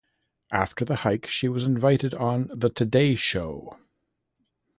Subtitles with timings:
[0.51, 3.77] After the hike she was invited on the "Today Show".